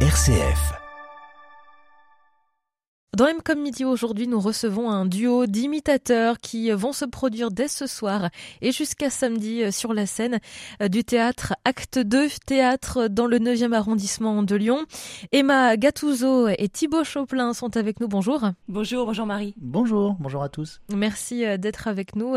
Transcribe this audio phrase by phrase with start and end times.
[0.00, 0.85] RCF.
[3.16, 7.66] Dans M comme midi aujourd'hui, nous recevons un duo d'imitateurs qui vont se produire dès
[7.66, 8.28] ce soir
[8.60, 10.38] et jusqu'à samedi euh, sur la scène
[10.82, 14.84] euh, du théâtre Acte 2, théâtre dans le 9e arrondissement de Lyon.
[15.32, 18.06] Emma Gattuso et Thibaut Choplin sont avec nous.
[18.06, 18.50] Bonjour.
[18.68, 19.54] Bonjour, bonjour Marie.
[19.56, 20.82] Bonjour, bonjour à tous.
[20.94, 22.36] Merci euh, d'être avec nous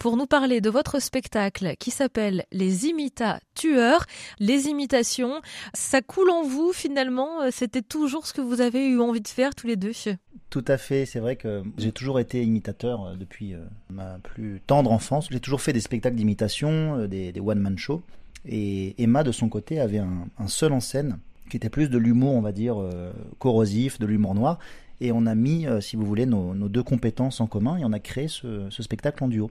[0.00, 4.04] pour nous parler de votre spectacle qui s'appelle Les imitats tueurs.
[4.40, 5.40] Les imitations,
[5.74, 7.52] ça coule en vous finalement.
[7.52, 9.92] C'était toujours ce que vous avez eu envie de faire tous les deux?
[10.50, 13.58] Tout à fait, c'est vrai que j'ai toujours été imitateur euh, depuis euh,
[13.90, 15.28] ma plus tendre enfance.
[15.30, 18.02] J'ai toujours fait des spectacles d'imitation, euh, des, one-man shows.
[18.46, 21.18] Et Emma, de son côté, avait un, seul en scène
[21.50, 22.76] qui était plus de l'humour, on va dire,
[23.38, 24.58] corrosif, de l'humour noir.
[25.00, 27.98] Et on a mis, si vous voulez, nos, deux compétences en commun et on a
[27.98, 29.50] créé ce spectacle en duo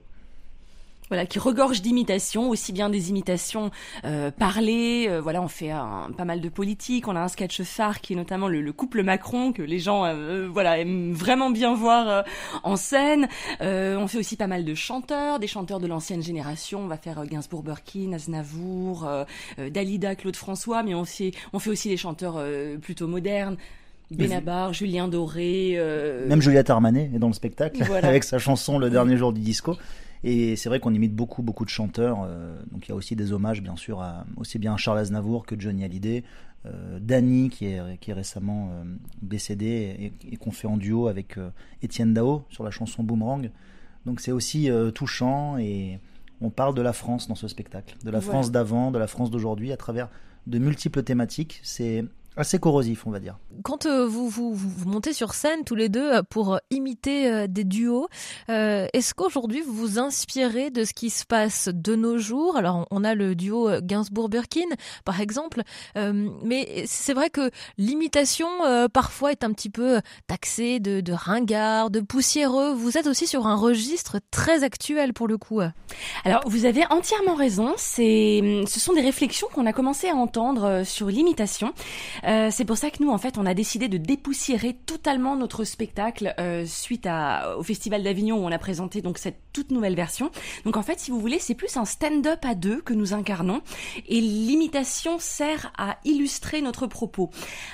[1.08, 3.70] voilà, qui regorge d'imitations, aussi bien des imitations
[4.04, 5.06] euh, parlées.
[5.08, 7.08] Euh, voilà, on fait un, pas mal de politique.
[7.08, 10.48] On a un sketch phare qui est notamment le, couple Macron que les gens, euh,
[10.52, 12.22] voilà, aiment vraiment bien voir euh,
[12.62, 13.28] en scène.
[13.60, 16.80] on fait aussi pas mal de chanteurs, des chanteurs de l'ancienne génération.
[16.80, 19.08] On va faire Gainsbourg, Burkin, Aznavour,
[19.58, 22.42] Dalida, Claude François, mais on fait, on fait aussi des chanteurs
[22.80, 23.56] plutôt modernes.
[24.10, 25.76] Benabar, Julien Doré.
[26.28, 29.76] Même Juliette Armanet est dans le spectacle avec sa chanson Le dernier jour du disco.
[30.24, 32.20] Et c'est vrai qu'on imite beaucoup, beaucoup de chanteurs.
[32.24, 34.98] Euh, donc il y a aussi des hommages, bien sûr, à, aussi bien à Charles
[34.98, 36.24] Aznavour que Johnny Hallyday.
[36.66, 38.84] Euh, Danny, qui est, qui est récemment euh,
[39.22, 41.50] décédé et, qu'on fait en duo avec euh,
[41.82, 43.50] Étienne Dao sur la chanson Boomerang.
[44.06, 45.98] Donc c'est aussi touchant et
[46.40, 49.30] on parle de la France dans ce spectacle, de la France d'avant, de la France
[49.30, 50.08] d'aujourd'hui, à travers
[50.46, 51.60] de multiples thématiques.
[51.62, 52.04] C'est
[52.38, 53.36] assez corrosif, on va dire.
[53.64, 57.48] Quand euh, vous, vous, vous, montez sur scène tous les deux euh, pour euh, imiter
[57.48, 58.08] des duos,
[58.48, 62.56] est-ce qu'aujourd'hui vous vous inspirez de ce qui se passe de nos jours?
[62.56, 64.68] Alors on a le duo Gainsbourg-Birkin
[65.04, 65.62] par exemple,
[65.96, 68.48] mais c'est vrai que l'imitation
[68.92, 72.72] parfois est un petit peu taxée de, de ringard, de poussiéreux.
[72.72, 75.60] Vous êtes aussi sur un registre très actuel pour le coup.
[76.24, 80.82] Alors vous avez entièrement raison, c'est, ce sont des réflexions qu'on a commencé à entendre
[80.84, 81.72] sur l'imitation.
[82.28, 85.64] Euh, c'est pour ça que nous, en fait, on a décidé de dépoussiérer totalement notre
[85.64, 87.08] spectacle euh, suite
[87.56, 90.30] au Festival d'Avignon où on a présenté donc cette toute nouvelle version.
[90.64, 93.62] Donc en fait, si vous voulez, c'est plus un stand-up à deux que nous incarnons
[94.06, 97.30] et l'imitation sert à illustrer notre propos.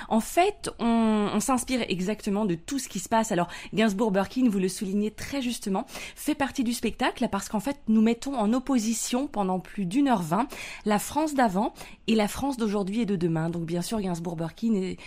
[0.09, 3.31] En fait, on, on s'inspire exactement de tout ce qui se passe.
[3.31, 8.01] Alors Gainsbourg-Birkin, vous le soulignez très justement, fait partie du spectacle parce qu'en fait, nous
[8.01, 10.47] mettons en opposition pendant plus d'une heure vingt
[10.85, 11.73] la France d'avant
[12.07, 13.49] et la France d'aujourd'hui et de demain.
[13.49, 14.34] Donc bien sûr, Gainsbourg
[14.75, 14.97] et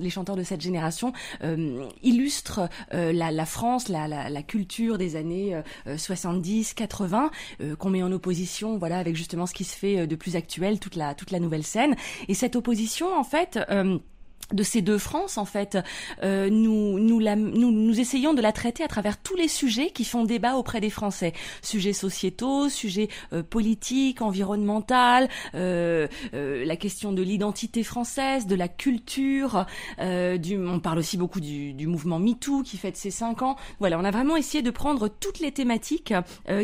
[0.00, 1.12] les chanteurs de cette génération
[1.42, 5.60] euh, illustrent euh, la, France, la, culture des années
[5.96, 7.30] 70, euh, 80,
[7.78, 10.96] qu'on met en opposition, voilà, avec justement ce qui se fait de plus actuel, toute
[10.96, 11.96] la toute la nouvelle scène.
[12.28, 13.58] Et cette opposition, en fait
[14.52, 15.78] de ces deux France, en fait,
[16.22, 20.56] euh, nous, nous, essayons de la traiter à travers tous les sujets qui font débat
[20.56, 21.32] auprès des Français.
[21.62, 24.94] Sujets sociétaux, sujets euh, politiques, environnementaux,
[25.54, 29.66] euh, la question de l'identité française, de la culture.
[29.98, 33.56] On parle aussi beaucoup du, mouvement MeToo qui fête ses cinq ans.
[33.80, 36.14] Voilà, on a vraiment essayé de prendre toutes les thématiques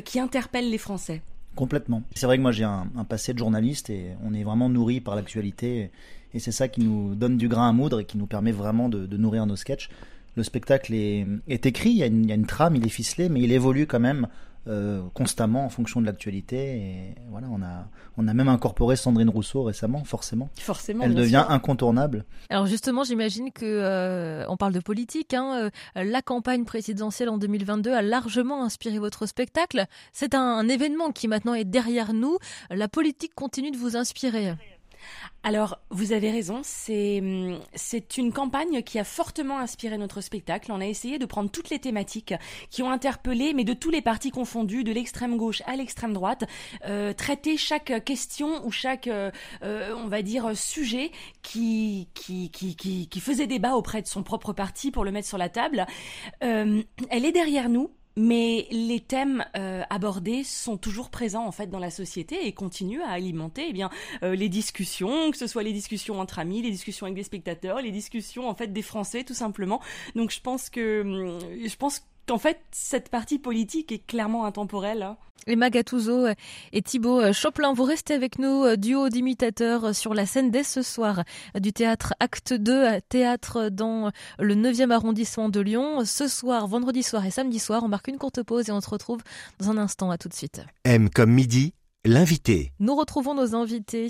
[0.05, 1.23] qui interpellent les Français.
[1.55, 2.03] Complètement.
[2.15, 5.15] C'est vrai que moi j'ai un, passé de journaliste et on est vraiment nourri par
[5.15, 5.91] l'actualité
[6.41, 9.06] c'est ça qui nous donne du grain à moudre et qui nous permet vraiment de,
[9.06, 9.89] de nourrir nos sketchs.
[10.37, 12.84] Le spectacle est, est écrit, il y, a une, il y, a une, trame, il
[12.84, 14.27] est ficelé, mais il évolue quand même
[14.67, 16.56] euh, constamment en fonction de l'actualité.
[16.56, 17.87] Et voilà, on a,
[18.17, 20.49] on a même incorporé Sandrine Rousseau récemment, forcément.
[20.59, 21.05] Forcément.
[21.05, 22.25] Elle devient incontournable.
[22.49, 25.34] Alors justement, j'imagine que euh, on parle de politique.
[25.34, 29.84] Hein, euh, la campagne présidentielle en 2022 a largement inspiré votre spectacle.
[30.12, 32.39] C'est un, un événement qui maintenant est derrière nous.
[32.71, 34.55] La politique continue de vous inspirer.
[35.43, 40.73] Alors, vous avez raison, c'est une campagne qui a fortement inspiré notre spectacle.
[40.73, 42.33] On a essayé de prendre toutes les thématiques
[42.71, 46.45] qui ont interpellé, mais de tous les partis confondus, de l'extrême gauche à l'extrême droite,
[46.87, 49.31] euh, traiter chaque question ou chaque, euh,
[49.63, 51.11] euh, on va dire, sujet
[51.43, 55.29] qui qui, qui qui qui faisait débat auprès de son propre parti pour le mettre
[55.29, 55.87] sur la table.
[56.41, 61.78] Elle est derrière nous mais les thèmes euh, abordés sont toujours présents en fait dans
[61.78, 63.90] la société et continuent à alimenter eh bien
[64.22, 67.81] euh, les discussions, que ce soit les discussions entre amis, les discussions avec des spectateurs,
[67.81, 69.81] les discussions en fait des Français tout simplement.
[70.14, 75.03] Donc je pense que hum, je pense qu'en fait, cette partie politique est clairement intemporelle.
[75.03, 75.17] Hein.
[75.47, 76.26] Emma Gattuso
[76.73, 80.50] et Thibaut euh, Choplin, vous restez avec nous, euh, duo d'imitateurs euh, sur la scène
[80.50, 81.23] dès ce soir
[81.59, 86.05] du théâtre Acte 2, théâtre dans le 9e arrondissement de Lyon.
[86.05, 88.88] Ce soir, vendredi soir et samedi soir, on marque une courte pause et on se
[88.88, 89.21] retrouve
[89.59, 90.11] dans un instant.
[90.11, 90.62] À tout de suite.
[90.85, 91.73] M comme midi
[92.81, 94.09] Nous retrouvons nos invités,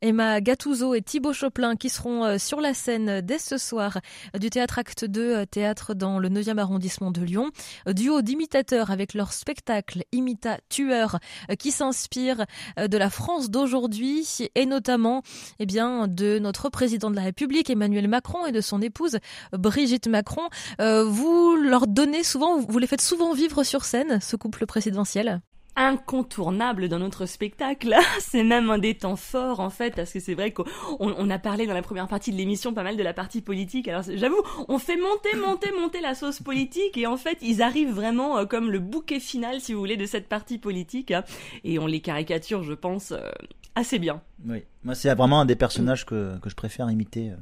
[0.00, 3.98] Emma Gattuso et Thibaut Choplin, qui seront euh, sur la scène dès ce soir
[4.36, 7.50] du théâtre Acte 2, euh, théâtre dans le 9e arrondissement de Lyon.
[7.86, 12.44] Duo d'imitateurs avec leur spectacle Imita Tueur, euh, qui s'inspire
[12.76, 15.22] de la France d'aujourd'hui et notamment
[15.60, 19.18] eh de notre président de la République, Emmanuel Macron, et de son épouse,
[19.52, 20.48] Brigitte Macron.
[20.80, 25.40] Vous leur donnez souvent, vous les faites souvent vivre sur scène, ce couple présidentiel?
[25.76, 27.94] Incontournable dans notre spectacle.
[28.20, 30.64] C'est même un des temps forts en fait, parce que c'est vrai qu'on
[30.98, 33.88] on a parlé dans la première partie de l'émission pas mal de la partie politique.
[33.88, 37.92] Alors j'avoue, on fait monter, monter, monter la sauce politique et en fait ils arrivent
[37.92, 41.24] vraiment euh, comme le bouquet final, si vous voulez, de cette partie politique hein.
[41.64, 43.30] et on les caricature, je pense, euh,
[43.74, 44.20] assez bien.
[44.46, 47.36] Oui, moi c'est vraiment un des personnages que, que je préfère imiter, euh,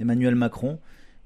[0.00, 0.78] Emmanuel Macron.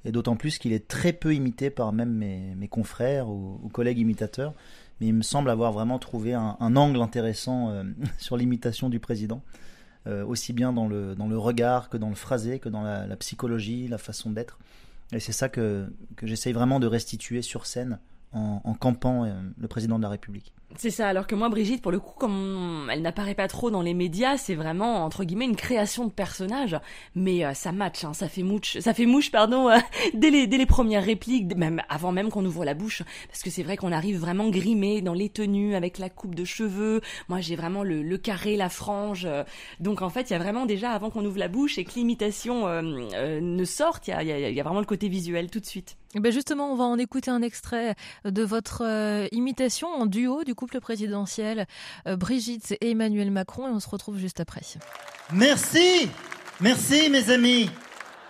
[0.05, 3.99] Et d'autant plus qu'il est très peu imité par même mes, mes confrères ou collègues
[3.99, 4.55] imitateurs
[5.01, 7.85] mais il me semble avoir vraiment trouvé un, angle intéressant euh,
[8.19, 9.43] sur l'imitation du président,
[10.07, 13.17] euh, aussi bien dans le, dans le regard que dans le phrasé, que dans la,
[13.17, 14.59] psychologie, la façon d'être.
[15.13, 17.99] Et c'est ça que, que j'essaye vraiment de restituer sur scène
[18.33, 20.53] en, campant euh, le président de la République.
[20.77, 23.81] C'est ça, alors que moi, Brigitte, pour le coup, comme elle n'apparaît pas trop dans
[23.81, 26.79] les médias, c'est vraiment, entre guillemets, une création de personnage.
[27.15, 29.79] Mais euh, ça match, hein, ça fait mouche, ça fait mouche, pardon, euh,
[30.15, 33.03] dès, les, dès les premières répliques, même avant même qu'on ouvre la bouche.
[33.29, 36.45] Parce que c'est vrai qu'on arrive vraiment grimé dans les tenues, avec la coupe de
[36.45, 37.01] cheveux.
[37.29, 39.27] Moi, j'ai vraiment le, le, carré, la frange.
[39.81, 41.95] donc, en fait, il y a vraiment déjà, avant qu'on ouvre la bouche et que
[41.95, 45.67] l'imitation ne sorte, il y a, y, y a vraiment le côté visuel tout de
[45.67, 45.97] suite.
[46.15, 47.95] Et eh ben justement, on va en écouter un extrait
[48.25, 48.83] de votre
[49.31, 51.69] imitation en duo du couple présidentiel,
[52.09, 54.63] euh, Brigitte et Emmanuel Macron, et on se retrouve juste après.
[55.33, 56.11] Merci,
[56.61, 57.71] merci mes amis.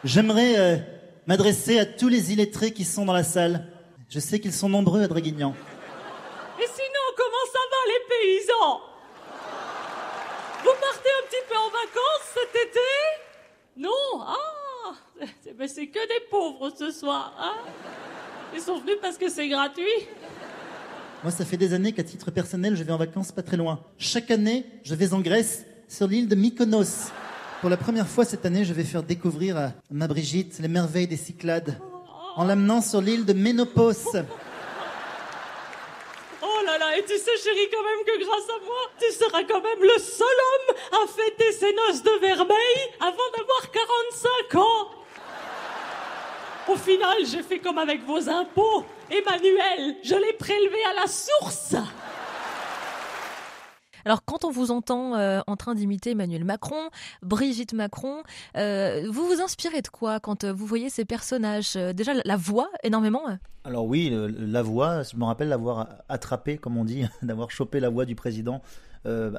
[0.04, 0.76] J'aimerais euh,
[1.26, 3.66] m'adresser à tous les illettrés qui sont dans la salle.
[4.10, 5.54] Je sais qu'ils sont nombreux à Draguignan.
[6.60, 8.80] Et sinon, comment ça va les paysans?
[10.64, 12.88] Vous partez un petit peu en vacances cet été?
[13.78, 17.54] Non Ah C'est que des pauvres ce soir, hein?
[18.54, 20.08] Ils sont venus parce que c'est gratuit
[21.24, 23.80] moi, ça fait des années qu'à titre personnel, je vais en vacances pas très loin.
[23.98, 27.10] Chaque année, je vais en Grèce, sur l'île de Mykonos.
[27.60, 31.08] Pour la première fois cette année, je vais faire découvrir à ma Brigitte les merveilles
[31.08, 31.76] des Cyclades,
[32.36, 34.22] en l'amenant sur l'île de Ménopause.
[36.40, 39.42] Oh là là, et tu sais chérie quand même que grâce à moi, tu seras
[39.42, 44.97] quand même le seul homme à fêter ses noces de vermeil avant d'avoir 45 ans.
[46.68, 48.84] Au final, j'ai fait comme avec vos impôts.
[49.10, 51.74] Emmanuel, je l'ai prélevé à la source.
[54.04, 56.90] Alors quand on vous entend euh, en train d'imiter Emmanuel Macron,
[57.22, 58.22] Brigitte Macron,
[58.56, 61.72] euh, vous vous inspirez de quoi quand euh, vous voyez ces personnages?
[61.72, 63.22] Déjà la voix énormément
[63.64, 67.88] Alors oui, la voix, je me rappelle l'avoir attrapé, comme on dit, d'avoir chopé la
[67.88, 68.60] voix du président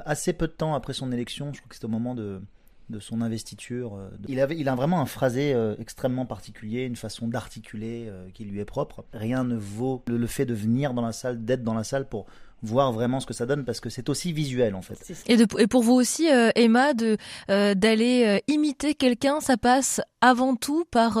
[0.04, 2.40] assez peu de temps après son élection, je crois que c'était au moment de,
[2.90, 3.94] de son investiture.
[3.94, 8.28] Euh, il, avait, il a vraiment un phrasé euh, extrêmement particulier, une façon d'articuler euh,
[8.34, 9.04] qui lui est propre.
[9.12, 12.26] Rien ne vaut le, fait de venir dans la salle, d'être dans la salle pour
[12.62, 14.98] voir vraiment ce que ça donne parce que c'est aussi visuel en fait.
[15.28, 17.16] Et, et pour vous aussi, Emma, de
[17.48, 21.18] d'aller imiter quelqu'un, ça passe avant tout par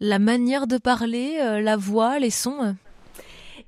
[0.00, 2.74] la manière de parler, la voix, les sons?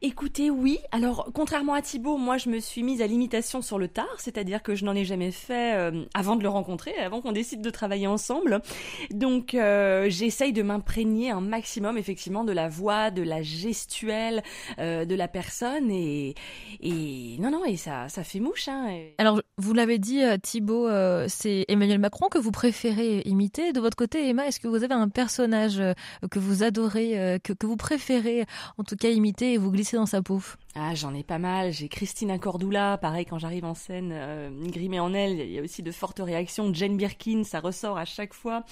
[0.03, 0.79] Écoutez, oui.
[0.93, 4.63] Alors, contrairement à Thibaut, moi, je me suis mise à l'imitation sur le tard, c'est-à-dire
[4.63, 7.69] que je n'en ai jamais fait euh, avant de le rencontrer, avant qu'on décide de
[7.69, 8.63] travailler ensemble.
[9.11, 14.43] Donc, euh, j'essaye de m'imprégner un maximum, effectivement, de la voix, de la gestuelle
[14.79, 16.35] euh, de la personne, et,
[16.81, 18.69] et non, non, et ça, ça fait mouche.
[18.69, 20.89] Hein, Alors, vous l'avez dit, Thibaut,
[21.29, 23.75] c'est Emmanuel Macron que vous préférez imiter.
[23.75, 25.83] De votre côté, Emma, est-ce que vous avez un personnage
[26.31, 28.47] que vous adorez, que, que vous préférez,
[28.79, 30.41] en tout cas, imiter et vous glisser dans sa peau
[30.77, 31.73] ah, j'en ai pas mal.
[31.73, 35.41] J'ai Christina Cordula, pareil quand j'arrive en scène, euh, grimée en elle.
[35.41, 36.73] Il y a aussi de fortes réactions.
[36.73, 38.63] Jane Birkin, ça ressort à chaque fois.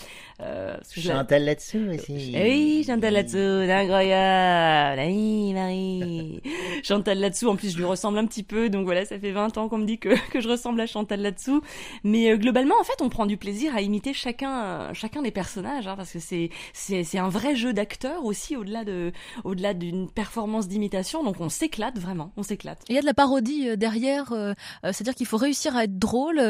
[0.41, 2.37] Euh, Chantal là-dessous aussi.
[2.37, 5.03] Oui, Chantal là-dessous, incroyable.
[5.07, 6.41] Oui, Marie.
[6.85, 9.59] Chantal là-dessous, en plus je lui ressemble un petit peu, donc voilà, ça fait 20
[9.59, 11.63] ans qu'on me dit que, que je ressemble à Chantal là-dessous.
[12.05, 15.89] Mais euh, globalement, en fait, on prend du plaisir à imiter chacun, chacun des personnages,
[15.89, 19.11] hein, parce que c'est, c'est, c'est un vrai jeu d'acteur aussi, au-delà de,
[19.43, 21.25] au-delà d'une performance d'imitation.
[21.25, 22.83] Donc on s'éclate vraiment, on s'éclate.
[22.89, 24.53] Il y a de la parodie euh, derrière, euh,
[24.85, 26.41] euh, c'est-à-dire qu'il faut réussir à être drôle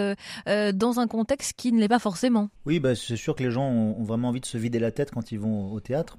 [0.46, 2.48] dans un contexte qui ne l'est pas forcément.
[2.66, 5.10] Oui, bah, c'est sûr que les gens ont vraiment envie de se vider la tête
[5.10, 6.18] quand ils vont au théâtre.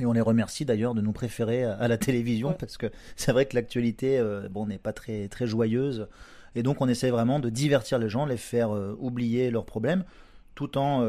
[0.00, 3.44] Et on les remercie d'ailleurs de nous préférer à la télévision parce que c'est vrai
[3.46, 6.08] que l'actualité bon n'est pas très très joyeuse
[6.54, 10.04] et donc on essaie vraiment de divertir les gens, les faire oublier leurs problèmes
[10.54, 11.06] tout en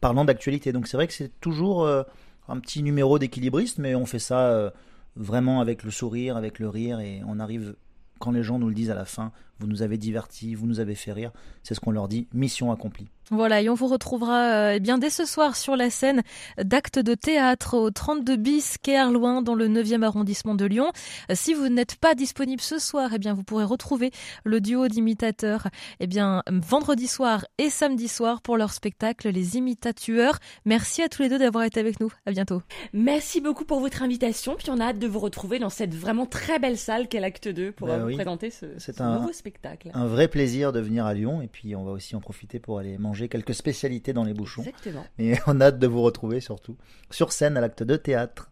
[0.00, 0.72] parlant d'actualité.
[0.72, 4.72] Donc c'est vrai que c'est toujours un petit numéro d'équilibriste mais on fait ça
[5.18, 7.76] vraiment avec le sourire, avec le rire, et on arrive
[8.18, 10.80] quand les gens nous le disent à la fin, vous nous avez divertis, vous nous
[10.80, 13.08] avez fait rire, c'est ce qu'on leur dit, mission accomplie.
[13.30, 16.22] Voilà, et on vous retrouvera euh, eh bien dès ce soir sur la scène
[16.56, 20.90] d'actes de théâtre au 32 bis quai Arloin dans le 9e arrondissement de Lyon.
[21.30, 24.12] Euh, si vous n'êtes pas disponible ce soir, eh bien vous pourrez retrouver
[24.44, 25.68] le duo d'imitateurs
[26.00, 30.38] eh bien vendredi soir et samedi soir pour leur spectacle Les Imitateurs.
[30.64, 32.10] Merci à tous les deux d'avoir été avec nous.
[32.24, 32.62] À bientôt.
[32.94, 36.24] Merci beaucoup pour votre invitation, puis on a hâte de vous retrouver dans cette vraiment
[36.24, 38.66] très belle salle qu'est l'acte 2 pour ben vous présenter ce,
[39.02, 39.90] nouveau spectacle.
[39.94, 42.78] Un vrai plaisir de venir à Lyon et puis on va aussi en profiter pour
[42.78, 44.62] aller manger quelques spécialités dans les bouchons.
[44.62, 45.04] Exactement.
[45.18, 46.76] Et on a hâte de vous retrouver surtout
[47.10, 48.50] sur scène à l'acte de théâtre.